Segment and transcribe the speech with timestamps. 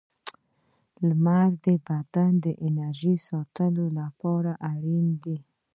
[1.07, 5.37] •لمر د بدن د انرژۍ ساتلو لپاره اړین دی.